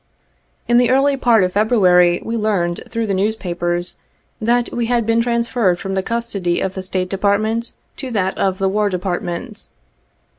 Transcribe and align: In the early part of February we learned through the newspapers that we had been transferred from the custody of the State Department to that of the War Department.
In 0.67 0.79
the 0.79 0.89
early 0.89 1.15
part 1.15 1.43
of 1.43 1.53
February 1.53 2.19
we 2.25 2.35
learned 2.35 2.81
through 2.89 3.05
the 3.05 3.13
newspapers 3.13 3.97
that 4.41 4.71
we 4.73 4.87
had 4.87 5.05
been 5.05 5.21
transferred 5.21 5.77
from 5.77 5.93
the 5.93 6.01
custody 6.01 6.59
of 6.59 6.73
the 6.73 6.81
State 6.81 7.07
Department 7.07 7.73
to 7.97 8.09
that 8.09 8.35
of 8.35 8.57
the 8.57 8.67
War 8.67 8.89
Department. 8.89 9.67